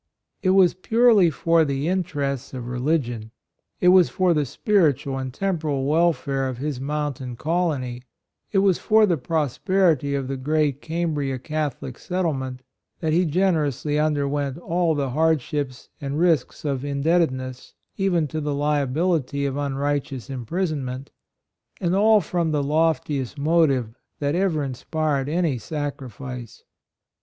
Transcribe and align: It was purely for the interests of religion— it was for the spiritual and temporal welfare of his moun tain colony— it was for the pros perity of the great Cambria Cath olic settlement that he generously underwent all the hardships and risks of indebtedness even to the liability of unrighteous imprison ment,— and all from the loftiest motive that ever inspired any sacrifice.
It 0.41 0.49
was 0.49 0.73
purely 0.73 1.29
for 1.29 1.63
the 1.63 1.87
interests 1.87 2.55
of 2.55 2.65
religion— 2.67 3.29
it 3.81 3.89
was 3.89 4.09
for 4.09 4.33
the 4.33 4.47
spiritual 4.47 5.19
and 5.19 5.31
temporal 5.31 5.85
welfare 5.85 6.49
of 6.49 6.57
his 6.57 6.81
moun 6.81 7.13
tain 7.13 7.35
colony— 7.35 8.01
it 8.51 8.57
was 8.65 8.79
for 8.79 9.05
the 9.05 9.15
pros 9.15 9.59
perity 9.59 10.17
of 10.17 10.27
the 10.27 10.37
great 10.37 10.81
Cambria 10.81 11.37
Cath 11.37 11.79
olic 11.81 11.99
settlement 11.99 12.61
that 12.99 13.13
he 13.13 13.25
generously 13.25 13.99
underwent 13.99 14.57
all 14.57 14.95
the 14.95 15.11
hardships 15.11 15.89
and 16.01 16.17
risks 16.17 16.65
of 16.65 16.83
indebtedness 16.83 17.75
even 17.95 18.27
to 18.29 18.41
the 18.41 18.55
liability 18.55 19.45
of 19.45 19.55
unrighteous 19.55 20.31
imprison 20.31 20.83
ment,— 20.83 21.11
and 21.79 21.93
all 21.93 22.21
from 22.21 22.49
the 22.49 22.63
loftiest 22.63 23.37
motive 23.37 23.93
that 24.17 24.33
ever 24.33 24.63
inspired 24.63 25.29
any 25.29 25.59
sacrifice. 25.59 26.63